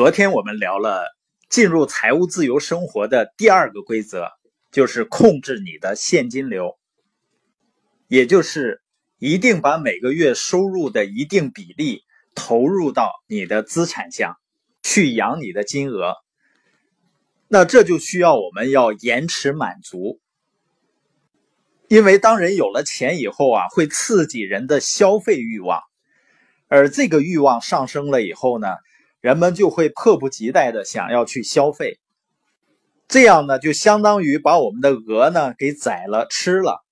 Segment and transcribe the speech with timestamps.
[0.00, 1.04] 昨天我们聊了
[1.50, 4.30] 进入财务自由生活的第二个规则，
[4.72, 6.78] 就是控制你的现金流，
[8.08, 8.80] 也就是
[9.18, 12.00] 一定把每个月收入的一定比例
[12.34, 14.36] 投入到你的资产项，
[14.82, 16.14] 去养你的金额。
[17.46, 20.18] 那这就需要我们要延迟满足，
[21.88, 25.82] 因为当人有了钱以后啊，会刺激人的消费欲望，
[26.68, 28.68] 而这个欲望上升了以后呢，
[29.20, 31.98] 人们就会迫不及待的想要去消费，
[33.06, 36.82] 这样呢，就相当于把我们的鹅呢给宰了吃了，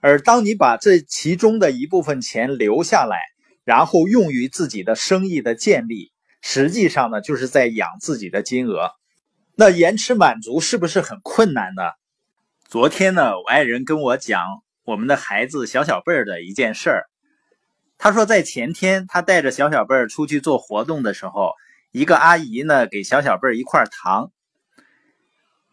[0.00, 3.18] 而当你把这其中的一部分钱留下来，
[3.64, 6.10] 然后用于自己的生意的建立，
[6.40, 8.90] 实际上呢，就是在养自己的金额。
[9.54, 11.82] 那延迟满足是不是很困难呢？
[12.66, 14.42] 昨天呢，我爱人跟我讲
[14.84, 17.04] 我们的孩子小小辈儿的一件事儿。
[18.02, 21.52] 他说，在前天他带着小小贝儿出去做活动的时候，
[21.92, 24.32] 一个阿姨呢给小小贝儿一块糖。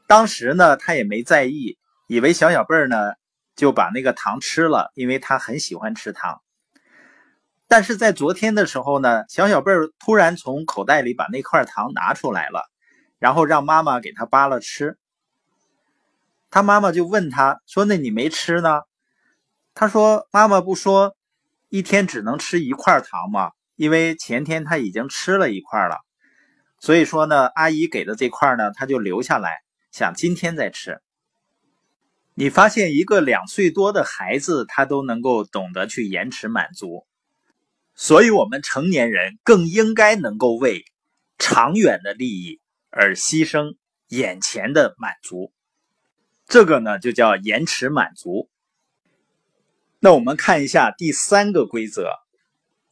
[0.05, 3.13] 当时呢，他也没在意，以为小小贝儿呢
[3.55, 6.39] 就把那个糖吃了，因为他很喜欢吃糖。
[7.67, 12.69] 但是在昨天的时候呢，小小贝儿突然从口袋里把那块糖拿出来了。
[13.17, 14.99] 然后让妈妈给他扒了吃，
[16.51, 18.81] 他妈妈就问他说：“那你没吃呢？”
[19.73, 21.15] 他说：“妈妈不说
[21.69, 23.51] 一天只能吃一块糖吗？
[23.75, 25.99] 因为前天他已经吃了一块了，
[26.79, 29.59] 所以说呢，阿姨给的这块呢，他就留下来，
[29.91, 30.99] 想今天再吃。”
[32.35, 37.05] 你发现一个两岁多的孩子，他都能够懂得去延迟满足，
[37.95, 40.85] 所以我们成年人更应该能够为
[41.37, 42.59] 长远的利益。
[42.91, 43.75] 而牺牲
[44.07, 45.53] 眼前的满足，
[46.47, 48.49] 这个呢就叫延迟满足。
[49.99, 52.11] 那我们看一下第三个规则，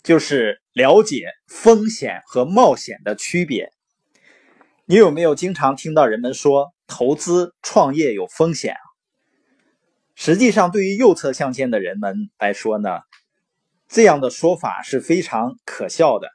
[0.04, 3.72] 就是了解风险和冒险的区别。
[4.86, 8.84] 你有没有经常听到人们说投资创业有风险啊？
[10.16, 13.00] 实际上，对于右侧象限的人们来说呢，
[13.88, 16.30] 这样的说法是非常可笑的。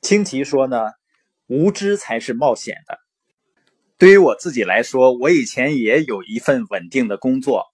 [0.00, 0.90] 清奇说呢。
[1.52, 3.00] 无知才是冒险的。
[3.98, 7.69] 对于我自己来说，我以前也有一份稳定的工作。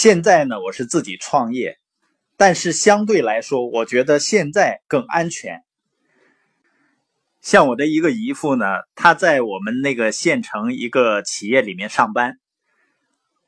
[0.00, 1.76] 现在呢，我是自己创业，
[2.36, 5.64] 但是相对来说，我觉得现在更安全。
[7.40, 8.64] 像我的一个姨父呢，
[8.94, 12.38] 他在我们那个县城一个企业里面上班。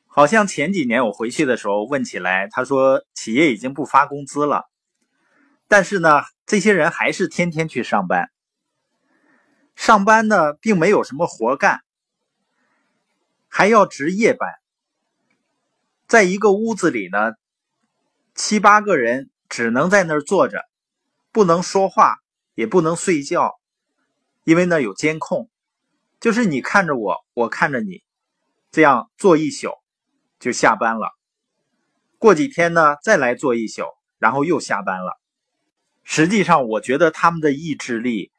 [0.09, 4.65] 好像前几年我回去的时候问起来，他说企业已经不发工资了，
[5.69, 8.29] 但是呢，这些人还是天天去上班。
[9.77, 11.79] 上班呢，并没有什么活干，
[13.47, 14.60] 还要值夜班。
[16.11, 17.35] 在一个屋子里呢，
[18.35, 20.65] 七八个人只能在那儿坐着，
[21.31, 22.17] 不能说话，
[22.57, 23.61] 也不能睡觉，
[24.43, 25.49] 因为那有监控，
[26.19, 28.03] 就是你看着我，我看着你，
[28.73, 29.71] 这样坐一宿
[30.41, 31.13] 就下班了。
[32.19, 33.85] 过几天呢，再来坐一宿，
[34.19, 35.17] 然后又下班了。
[36.03, 38.33] 实际上，我觉得他们的意志力。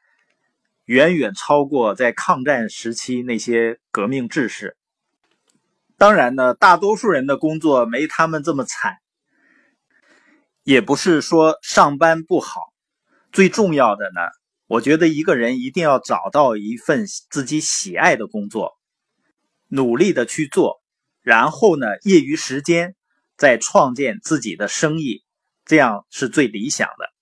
[0.84, 4.76] 远远超过在抗战时期那些革命志士。
[6.02, 8.96] 当然呢，大多数人的工作没他们这么惨。
[10.64, 12.72] 也不是说上班不好，
[13.30, 14.20] 最重要的呢，
[14.66, 18.72] 我觉得一个人一定要找到一份自己喜爱的工作，
[19.68, 20.82] 努力的去做，
[21.20, 22.96] 然后呢，业余时间
[23.36, 25.22] 再创建自己的生意，
[25.64, 27.12] 这样是最理想的。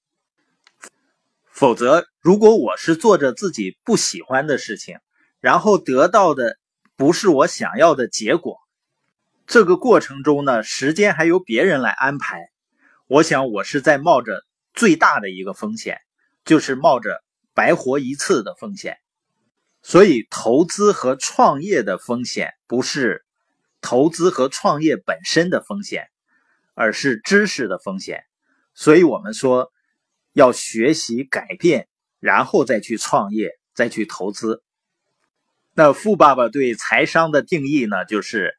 [1.51, 4.97] 否则，如果我是做着自己不喜欢的事情，
[5.39, 6.57] 然后得到的
[6.97, 8.57] 不是我想要的结果，
[9.51, 12.51] 这个过程中呢，时间还由别人来安排，
[13.09, 14.45] 我想我是在冒着
[14.75, 15.99] 最大的一个风险，
[16.45, 17.21] 就是冒着
[17.53, 18.99] 白活一次的风险。
[19.83, 23.25] 所以，投资和创业的风险不是
[23.81, 26.07] 投资和创业本身的风险，
[26.75, 28.23] 而是知识的风险。
[28.73, 29.73] 所以我们说。
[30.33, 31.89] 要学习改变，
[32.21, 34.63] 然后再去创业，再去投资。
[35.75, 38.05] 那富爸爸对财商的定义呢？
[38.05, 38.55] 就是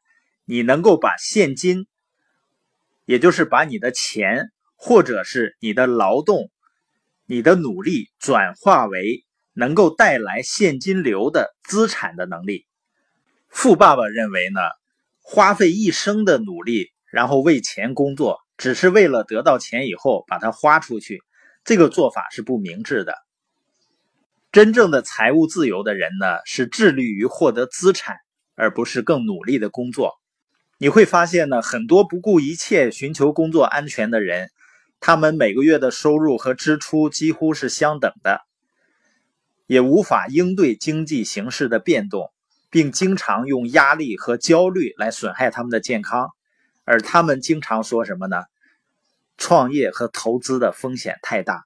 [0.52, 1.86] 你能够把现金，
[3.06, 6.50] 也就是把你的钱，或者是你的劳动、
[7.24, 12.66] 你的努力转化为能够带来现金流的资产的能力。
[13.48, 14.60] 富爸爸认为呢，
[15.22, 21.22] 花费一生的努力，然后为钱工作，只是为了得到钱以后把它花出去。
[21.64, 23.14] 这个做法是不明智的。
[24.52, 28.18] 真正的财务自由的人呢，是致力于获得资产，
[28.54, 30.12] 而不是更努力的工作。
[30.82, 34.50] 你会发现呢，很多不顾一切寻求工作安全的人，
[34.98, 38.40] 他们每个月的收入和支出几乎是相等的。
[39.68, 42.32] 也无法应对经济形势的变动，
[42.68, 46.30] 并经常用压力和焦虑来损害他们的健康。
[46.82, 48.42] 而他们经常说什么呢？
[49.38, 51.62] 创业和投资的风险太大。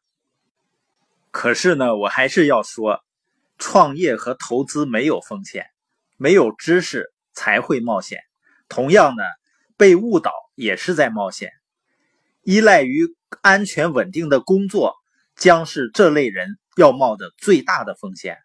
[1.30, 3.02] 可是呢，我还是要说，
[3.56, 5.64] 创业和投资没有风险，
[6.19, 8.20] 没有知识才会冒险。
[8.68, 9.22] 同样呢，
[9.76, 11.50] 被误导也是在冒险。
[12.42, 14.94] 依赖于安全稳定的工作，
[15.34, 18.38] 将是这类人要冒的最大的风险。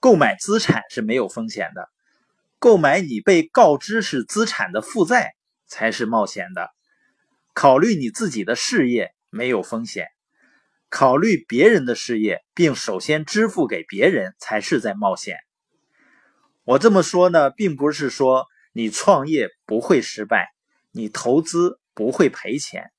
[0.00, 1.88] 购买资产是没有风险的，
[2.58, 5.34] 购买你被告知是资产的负债
[5.66, 6.70] 才是冒险的。
[7.54, 10.08] 考虑你自己的事业没有风险，
[10.88, 15.36] 考虑别人的事业并首先支付给别人才是在冒险。
[16.64, 20.48] 我这么说呢，并不是说你创业不会失败，
[20.90, 22.90] 你投资不会赔钱，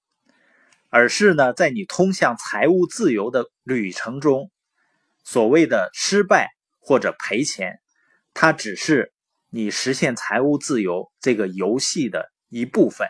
[0.89, 4.51] 而是呢，在你通向财务自由的旅程中，
[5.23, 6.49] 所谓的失败
[6.79, 7.79] 或者赔钱，
[8.33, 9.13] 它只是
[9.49, 13.07] 你实现财务自由这个游戏的一部分。